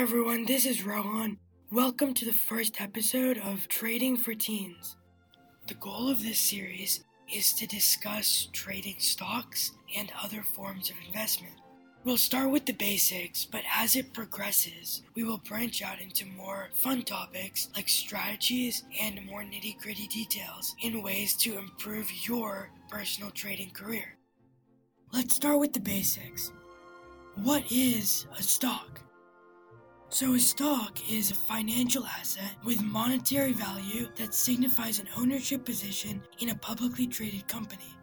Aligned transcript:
everyone, 0.00 0.46
this 0.46 0.64
is 0.64 0.82
Rohan. 0.82 1.36
Welcome 1.70 2.14
to 2.14 2.24
the 2.24 2.32
first 2.32 2.80
episode 2.80 3.36
of 3.36 3.68
Trading 3.68 4.16
for 4.16 4.32
Teens. 4.32 4.96
The 5.68 5.74
goal 5.74 6.08
of 6.08 6.22
this 6.22 6.40
series 6.40 7.04
is 7.30 7.52
to 7.52 7.66
discuss 7.66 8.48
trading 8.54 8.94
stocks 8.96 9.72
and 9.94 10.10
other 10.24 10.42
forms 10.42 10.88
of 10.88 10.96
investment. 11.06 11.52
We'll 12.02 12.16
start 12.16 12.50
with 12.50 12.64
the 12.64 12.72
basics, 12.72 13.44
but 13.44 13.60
as 13.76 13.94
it 13.94 14.14
progresses, 14.14 15.02
we 15.14 15.22
will 15.22 15.36
branch 15.36 15.82
out 15.82 16.00
into 16.00 16.24
more 16.24 16.70
fun 16.72 17.02
topics 17.02 17.68
like 17.76 17.90
strategies 17.90 18.84
and 18.98 19.26
more 19.26 19.42
nitty 19.42 19.78
gritty 19.82 20.06
details 20.06 20.74
in 20.80 21.02
ways 21.02 21.36
to 21.40 21.58
improve 21.58 22.10
your 22.26 22.70
personal 22.88 23.30
trading 23.32 23.70
career. 23.72 24.16
Let's 25.12 25.34
start 25.34 25.58
with 25.58 25.74
the 25.74 25.80
basics. 25.80 26.52
What 27.34 27.70
is 27.70 28.26
a 28.38 28.42
stock? 28.42 28.99
So, 30.12 30.34
a 30.34 30.40
stock 30.40 31.08
is 31.08 31.30
a 31.30 31.36
financial 31.36 32.04
asset 32.04 32.56
with 32.64 32.82
monetary 32.82 33.52
value 33.52 34.08
that 34.16 34.34
signifies 34.34 34.98
an 34.98 35.06
ownership 35.16 35.64
position 35.64 36.20
in 36.40 36.48
a 36.48 36.54
publicly 36.56 37.06
traded 37.06 37.46
company. 37.46 37.96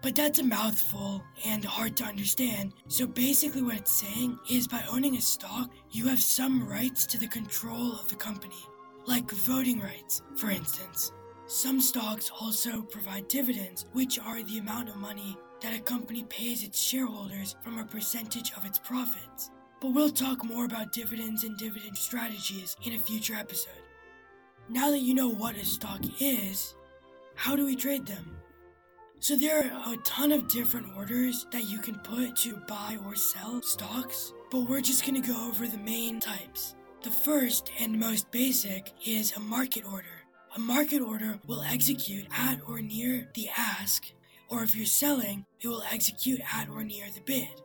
But 0.00 0.14
that's 0.14 0.38
a 0.38 0.44
mouthful 0.44 1.24
and 1.44 1.64
hard 1.64 1.96
to 1.96 2.04
understand. 2.04 2.74
So, 2.86 3.08
basically, 3.08 3.62
what 3.62 3.74
it's 3.74 3.90
saying 3.90 4.38
is 4.48 4.68
by 4.68 4.84
owning 4.88 5.16
a 5.16 5.20
stock, 5.20 5.72
you 5.90 6.06
have 6.06 6.22
some 6.22 6.64
rights 6.64 7.04
to 7.06 7.18
the 7.18 7.26
control 7.26 7.90
of 7.90 8.08
the 8.08 8.14
company, 8.14 8.62
like 9.06 9.28
voting 9.28 9.80
rights, 9.80 10.22
for 10.36 10.50
instance. 10.50 11.10
Some 11.48 11.80
stocks 11.80 12.30
also 12.40 12.82
provide 12.82 13.26
dividends, 13.26 13.86
which 13.94 14.20
are 14.20 14.44
the 14.44 14.58
amount 14.58 14.90
of 14.90 14.96
money 14.96 15.36
that 15.60 15.74
a 15.74 15.80
company 15.80 16.22
pays 16.28 16.62
its 16.62 16.80
shareholders 16.80 17.56
from 17.64 17.80
a 17.80 17.84
percentage 17.84 18.52
of 18.56 18.64
its 18.64 18.78
profits 18.78 19.50
but 19.80 19.92
we'll 19.92 20.10
talk 20.10 20.44
more 20.44 20.64
about 20.64 20.92
dividends 20.92 21.44
and 21.44 21.56
dividend 21.56 21.96
strategies 21.96 22.76
in 22.82 22.94
a 22.94 22.98
future 22.98 23.34
episode. 23.34 23.72
Now 24.68 24.90
that 24.90 25.00
you 25.00 25.14
know 25.14 25.28
what 25.28 25.56
a 25.56 25.64
stock 25.64 26.00
is, 26.20 26.74
how 27.34 27.56
do 27.56 27.64
we 27.64 27.76
trade 27.76 28.06
them? 28.06 28.36
So 29.20 29.34
there 29.34 29.72
are 29.72 29.94
a 29.94 29.96
ton 29.98 30.30
of 30.30 30.48
different 30.48 30.96
orders 30.96 31.46
that 31.50 31.68
you 31.68 31.78
can 31.78 31.96
put 32.00 32.36
to 32.36 32.56
buy 32.68 32.98
or 33.04 33.14
sell 33.14 33.62
stocks, 33.62 34.32
but 34.50 34.68
we're 34.68 34.80
just 34.80 35.04
going 35.06 35.20
to 35.20 35.28
go 35.28 35.48
over 35.48 35.66
the 35.66 35.78
main 35.78 36.20
types. 36.20 36.74
The 37.02 37.10
first 37.10 37.70
and 37.80 37.98
most 37.98 38.30
basic 38.30 38.92
is 39.04 39.36
a 39.36 39.40
market 39.40 39.84
order. 39.84 40.06
A 40.56 40.58
market 40.58 41.00
order 41.00 41.38
will 41.46 41.62
execute 41.62 42.26
at 42.36 42.60
or 42.66 42.80
near 42.80 43.28
the 43.34 43.48
ask, 43.56 44.06
or 44.48 44.62
if 44.62 44.74
you're 44.74 44.86
selling, 44.86 45.46
it 45.60 45.68
will 45.68 45.84
execute 45.90 46.40
at 46.54 46.68
or 46.68 46.84
near 46.84 47.06
the 47.14 47.20
bid. 47.20 47.62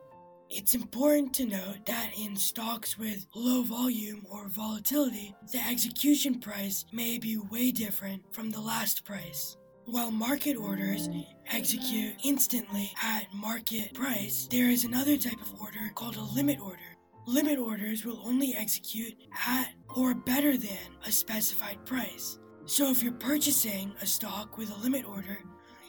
It's 0.50 0.74
important 0.74 1.32
to 1.34 1.46
note 1.46 1.86
that 1.86 2.10
in 2.16 2.36
stocks 2.36 2.98
with 2.98 3.26
low 3.34 3.62
volume 3.62 4.26
or 4.30 4.48
volatility, 4.48 5.34
the 5.50 5.58
execution 5.58 6.38
price 6.38 6.84
may 6.92 7.18
be 7.18 7.38
way 7.38 7.70
different 7.70 8.22
from 8.32 8.50
the 8.50 8.60
last 8.60 9.04
price. 9.04 9.56
While 9.86 10.10
market 10.10 10.56
orders 10.56 11.08
execute 11.50 12.14
instantly 12.24 12.92
at 13.02 13.32
market 13.34 13.94
price, 13.94 14.46
there 14.50 14.70
is 14.70 14.84
another 14.84 15.16
type 15.16 15.40
of 15.40 15.60
order 15.60 15.90
called 15.94 16.16
a 16.16 16.22
limit 16.22 16.60
order. 16.60 16.96
Limit 17.26 17.58
orders 17.58 18.04
will 18.04 18.20
only 18.24 18.54
execute 18.54 19.14
at 19.46 19.70
or 19.96 20.14
better 20.14 20.56
than 20.56 20.78
a 21.06 21.10
specified 21.10 21.84
price. 21.86 22.38
So 22.66 22.90
if 22.90 23.02
you're 23.02 23.12
purchasing 23.12 23.92
a 24.00 24.06
stock 24.06 24.56
with 24.56 24.70
a 24.70 24.82
limit 24.82 25.06
order, 25.06 25.38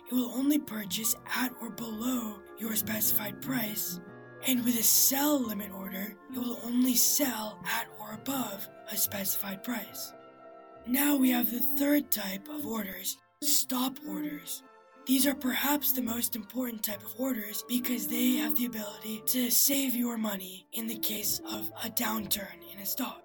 it 0.10 0.14
will 0.14 0.32
only 0.32 0.60
purchase 0.60 1.16
at 1.36 1.52
or 1.62 1.70
below 1.70 2.40
your 2.58 2.76
specified 2.76 3.42
price 3.42 4.00
and 4.48 4.64
with 4.64 4.80
a 4.80 4.84
sell 4.84 5.40
limit 5.40 5.72
order, 5.74 6.16
it 6.34 6.38
will 6.38 6.60
only 6.64 6.96
sell 6.96 7.60
at 7.66 7.88
or 8.00 8.14
above 8.14 8.68
a 8.92 8.98
specified 8.98 9.64
price. 9.64 10.14
Now 10.88 11.16
we 11.16 11.32
have 11.32 11.50
the 11.50 11.60
third 11.60 12.12
type 12.12 12.48
of 12.48 12.66
orders, 12.66 13.18
stop 13.42 13.98
orders. 14.08 14.62
These 15.08 15.28
are 15.28 15.36
perhaps 15.36 15.92
the 15.92 16.02
most 16.02 16.36
important 16.36 16.84
type 16.84 17.04
of 17.04 17.16
orders 17.20 17.64
because 17.68 18.08
they 18.08 18.36
have 18.38 18.56
the 18.56 18.66
ability 18.66 19.24
to 19.28 19.50
save 19.50 19.96
your 19.96 20.18
money 20.18 20.68
in 20.74 20.88
the 20.88 20.98
case 20.98 21.42
of 21.52 21.72
a 21.84 21.90
downturn 21.90 22.58
in 22.72 22.80
a 22.80 22.86
stock. 22.86 23.22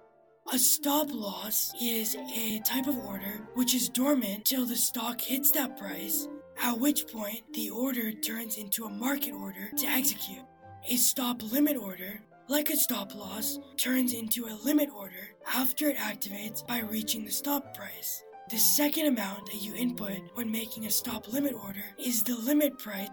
A 0.51 0.59
stop 0.59 1.07
loss 1.11 1.71
is 1.81 2.15
a 2.15 2.59
type 2.65 2.87
of 2.87 2.97
order 2.97 3.47
which 3.53 3.73
is 3.75 3.89
dormant 3.89 4.45
till 4.45 4.65
the 4.65 4.75
stock 4.75 5.21
hits 5.21 5.51
that 5.51 5.77
price, 5.77 6.27
at 6.61 6.79
which 6.79 7.07
point 7.07 7.41
the 7.53 7.69
order 7.69 8.11
turns 8.11 8.57
into 8.57 8.85
a 8.85 8.89
market 8.89 9.33
order 9.33 9.69
to 9.77 9.87
execute. 9.87 10.43
A 10.89 10.95
stop 10.95 11.43
limit 11.43 11.77
order, 11.77 12.21
like 12.47 12.71
a 12.71 12.75
stop 12.75 13.13
loss, 13.13 13.59
turns 13.77 14.13
into 14.13 14.47
a 14.47 14.59
limit 14.63 14.89
order 14.89 15.35
after 15.53 15.89
it 15.89 15.97
activates 15.97 16.65
by 16.65 16.79
reaching 16.79 17.23
the 17.23 17.31
stop 17.31 17.75
price. 17.75 18.23
The 18.49 18.57
second 18.57 19.05
amount 19.05 19.45
that 19.45 19.61
you 19.61 19.75
input 19.75 20.19
when 20.33 20.51
making 20.51 20.87
a 20.87 20.89
stop 20.89 21.31
limit 21.31 21.53
order 21.53 21.83
is 21.99 22.23
the 22.23 22.35
limit 22.35 22.79
price 22.79 23.09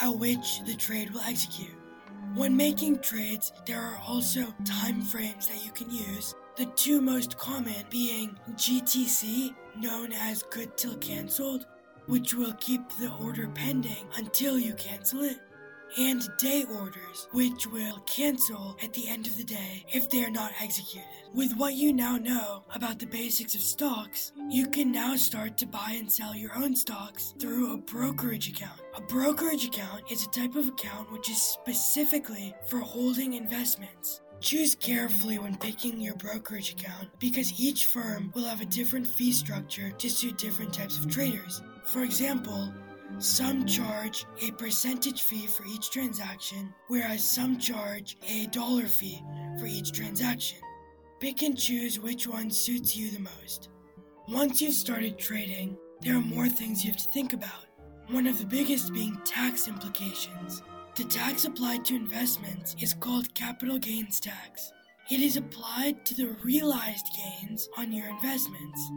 at 0.00 0.08
which 0.08 0.64
the 0.66 0.74
trade 0.74 1.12
will 1.12 1.20
execute. 1.20 1.74
When 2.34 2.56
making 2.56 2.98
trades, 2.98 3.52
there 3.66 3.80
are 3.80 4.00
also 4.06 4.52
time 4.64 5.00
frames 5.00 5.46
that 5.46 5.64
you 5.64 5.70
can 5.70 5.90
use. 5.90 6.34
The 6.56 6.66
two 6.76 7.00
most 7.00 7.38
common 7.38 7.84
being 7.88 8.36
GTC, 8.54 9.54
known 9.76 10.12
as 10.12 10.42
good 10.50 10.76
till 10.76 10.96
cancelled, 10.96 11.66
which 12.06 12.34
will 12.34 12.54
keep 12.54 12.82
the 12.98 13.12
order 13.22 13.48
pending 13.48 14.08
until 14.16 14.58
you 14.58 14.74
cancel 14.74 15.22
it, 15.22 15.38
and 15.98 16.28
day 16.38 16.64
orders, 16.64 17.28
which 17.32 17.66
will 17.66 17.98
cancel 18.06 18.76
at 18.82 18.92
the 18.92 19.08
end 19.08 19.26
of 19.26 19.36
the 19.36 19.44
day 19.44 19.84
if 19.92 20.08
they 20.08 20.24
are 20.24 20.30
not 20.30 20.52
executed. 20.60 21.06
With 21.34 21.54
what 21.56 21.74
you 21.74 21.92
now 21.92 22.16
know 22.16 22.64
about 22.74 22.98
the 22.98 23.06
basics 23.06 23.54
of 23.54 23.60
stocks, 23.60 24.32
you 24.48 24.66
can 24.66 24.92
now 24.92 25.16
start 25.16 25.56
to 25.58 25.66
buy 25.66 25.96
and 25.98 26.10
sell 26.10 26.34
your 26.34 26.54
own 26.54 26.74
stocks 26.76 27.34
through 27.38 27.72
a 27.72 27.78
brokerage 27.78 28.48
account. 28.48 28.80
A 28.94 29.00
brokerage 29.00 29.66
account 29.66 30.10
is 30.10 30.24
a 30.24 30.30
type 30.30 30.56
of 30.56 30.68
account 30.68 31.10
which 31.12 31.30
is 31.30 31.40
specifically 31.40 32.54
for 32.66 32.78
holding 32.78 33.34
investments. 33.34 34.20
Choose 34.40 34.74
carefully 34.74 35.38
when 35.38 35.56
picking 35.56 36.00
your 36.00 36.16
brokerage 36.16 36.72
account 36.72 37.08
because 37.20 37.60
each 37.60 37.86
firm 37.86 38.32
will 38.34 38.44
have 38.44 38.60
a 38.60 38.66
different 38.66 39.06
fee 39.06 39.30
structure 39.30 39.90
to 39.90 40.10
suit 40.10 40.36
different 40.36 40.74
types 40.74 40.98
of 40.98 41.08
traders. 41.08 41.62
For 41.84 42.02
example, 42.02 42.72
some 43.18 43.64
charge 43.66 44.26
a 44.42 44.50
percentage 44.52 45.22
fee 45.22 45.46
for 45.46 45.64
each 45.66 45.90
transaction, 45.90 46.72
whereas 46.88 47.22
some 47.22 47.58
charge 47.58 48.16
a 48.28 48.46
dollar 48.46 48.86
fee 48.86 49.22
for 49.58 49.66
each 49.66 49.92
transaction. 49.92 50.58
Pick 51.20 51.42
and 51.42 51.56
choose 51.56 52.00
which 52.00 52.26
one 52.26 52.50
suits 52.50 52.96
you 52.96 53.10
the 53.10 53.20
most. 53.20 53.68
Once 54.28 54.60
you've 54.60 54.74
started 54.74 55.18
trading, 55.18 55.76
there 56.00 56.16
are 56.16 56.20
more 56.20 56.48
things 56.48 56.84
you 56.84 56.90
have 56.90 57.00
to 57.00 57.10
think 57.12 57.32
about. 57.32 57.66
One 58.08 58.26
of 58.26 58.38
the 58.38 58.46
biggest 58.46 58.92
being 58.92 59.16
tax 59.24 59.68
implications. 59.68 60.62
The 60.96 61.04
tax 61.04 61.44
applied 61.44 61.84
to 61.86 61.94
investments 61.94 62.76
is 62.80 62.94
called 62.94 63.34
capital 63.34 63.78
gains 63.78 64.20
tax. 64.20 64.72
It 65.10 65.20
is 65.20 65.36
applied 65.36 66.04
to 66.06 66.14
the 66.14 66.36
realized 66.44 67.06
gains 67.16 67.68
on 67.78 67.92
your 67.92 68.08
investments. 68.08 68.90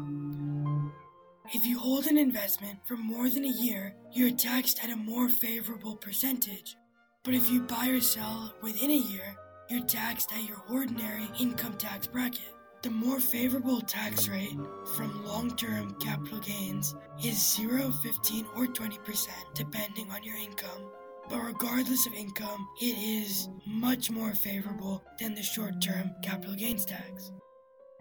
If 1.53 1.63
you 1.63 1.78
hold 1.78 2.07
an 2.07 2.17
investment 2.17 2.79
for 2.85 2.97
more 2.97 3.29
than 3.29 3.45
a 3.45 3.47
year, 3.47 3.95
you're 4.11 4.31
taxed 4.31 4.83
at 4.83 4.89
a 4.89 4.95
more 4.95 5.29
favorable 5.29 5.95
percentage. 5.95 6.75
But 7.23 7.35
if 7.35 7.51
you 7.51 7.61
buy 7.61 7.89
or 7.89 8.01
sell 8.01 8.56
within 8.63 8.89
a 8.89 8.95
year, 8.95 9.35
you're 9.69 9.85
taxed 9.85 10.33
at 10.33 10.47
your 10.47 10.63
ordinary 10.72 11.29
income 11.39 11.78
tax 11.78 12.07
bracket. 12.07 12.51
The 12.81 12.89
more 12.89 13.19
favorable 13.19 13.79
tax 13.79 14.27
rate 14.27 14.57
from 14.95 15.24
long 15.24 15.56
term 15.56 15.95
capital 16.00 16.39
gains 16.39 16.95
is 17.24 17.56
0, 17.56 17.91
15, 17.91 18.45
or 18.56 18.65
20% 18.65 19.27
depending 19.53 20.09
on 20.12 20.24
your 20.24 20.38
income. 20.38 20.89
But 21.30 21.44
regardless 21.44 22.07
of 22.07 22.13
income, 22.13 22.68
it 22.81 22.98
is 22.98 23.50
much 23.68 24.09
more 24.09 24.33
favorable 24.33 25.03
than 25.19 25.36
the 25.36 25.44
short 25.44 25.80
term 25.80 26.12
capital 26.24 26.56
gains 26.56 26.86
tax. 26.86 27.31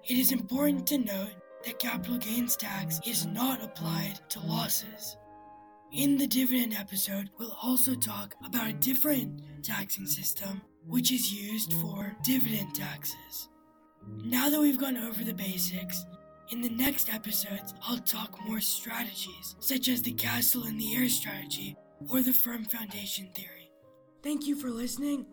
It 0.09 0.19
is 0.19 0.33
important 0.33 0.87
to 0.89 0.99
note 0.99 1.33
that 1.65 1.79
capital 1.79 2.19
gains 2.19 2.57
tax 2.57 3.01
is 3.07 3.27
not 3.27 3.63
applied 3.63 4.19
to 4.31 4.41
losses. 4.41 5.17
In 5.93 6.17
the 6.17 6.27
dividend 6.27 6.75
episode, 6.75 7.31
we'll 7.39 7.57
also 7.63 7.95
talk 7.95 8.35
about 8.45 8.69
a 8.69 8.75
different 8.75 9.41
taxing 9.63 10.07
system 10.07 10.61
which 10.87 11.13
is 11.13 11.33
used 11.33 11.73
for 11.75 12.15
dividend 12.23 12.75
taxes. 12.75 13.49
Now 14.23 14.51
that 14.51 14.61
we've 14.61 14.81
gone 14.81 14.99
over 14.99 15.25
the 15.25 15.33
basics, 15.33 16.05
in 16.51 16.61
the 16.61 16.69
next 16.69 17.13
episodes, 17.13 17.73
I'll 17.87 17.99
talk 17.99 18.39
more 18.47 18.61
strategies, 18.61 19.57
such 19.61 19.89
as 19.89 20.03
the 20.03 20.13
castle 20.13 20.67
in 20.67 20.77
the 20.77 20.95
air 20.95 21.09
strategy 21.09 21.77
or 22.11 22.21
the 22.21 22.35
firm 22.35 22.65
foundation 22.65 23.31
theory. 23.35 23.71
Thank 24.23 24.47
you 24.47 24.57
for 24.57 24.69
listening, 24.69 25.27